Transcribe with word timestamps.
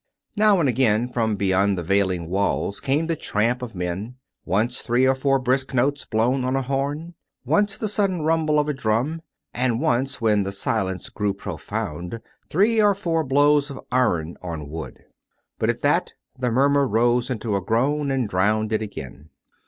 Now 0.35 0.59
and 0.59 0.67
again, 0.67 1.09
from 1.09 1.35
beyond 1.35 1.77
the 1.77 1.83
veiling 1.83 2.27
walls 2.27 2.79
came 2.79 3.05
the 3.05 3.15
tramp 3.15 3.61
of 3.61 3.75
men; 3.75 4.15
once, 4.45 4.81
three 4.81 5.05
or 5.05 5.13
four 5.13 5.37
brisk 5.37 5.75
notes 5.75 6.05
blown 6.05 6.43
on 6.43 6.55
a 6.55 6.63
horn; 6.63 7.13
once, 7.45 7.77
the 7.77 7.87
sudden 7.87 8.23
rumble 8.23 8.57
of 8.57 8.67
a 8.67 8.73
drum; 8.73 9.21
and 9.53 9.79
once, 9.79 10.19
when 10.19 10.41
the 10.41 10.51
silence 10.51 11.09
grew 11.09 11.35
profound, 11.35 12.19
three 12.49 12.81
or 12.81 12.95
four 12.95 13.23
blows 13.23 13.69
of 13.69 13.79
iron 13.91 14.37
on 14.41 14.69
wood. 14.69 15.05
But 15.59 15.69
at 15.69 15.83
that 15.83 16.13
the 16.35 16.49
murmur 16.49 16.87
rose 16.87 17.29
into 17.29 17.55
a 17.55 17.61
groan 17.61 18.09
and 18.09 18.27
drowned 18.27 18.73
it 18.73 18.81
again. 18.81 19.29